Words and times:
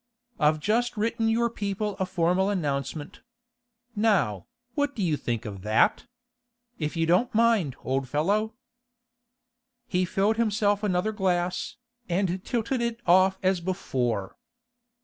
I've 0.39 0.59
just 0.59 0.97
written 0.97 1.29
your 1.29 1.47
people 1.51 1.95
a 1.99 2.07
formal 2.07 2.49
announcement. 2.49 3.21
Now, 3.95 4.47
what 4.73 4.95
do 4.95 5.03
you 5.03 5.15
think 5.15 5.45
of 5.45 5.61
that? 5.61 6.07
If 6.79 6.97
you 6.97 7.05
don't 7.05 7.31
mind, 7.35 7.75
old 7.83 8.09
fellow.' 8.09 8.55
He 9.85 10.05
filled 10.05 10.37
himself 10.37 10.81
another 10.81 11.11
glass, 11.11 11.75
and 12.09 12.43
tilted 12.43 12.81
it 12.81 12.99
off 13.05 13.37
as 13.43 13.61
before. 13.61 14.35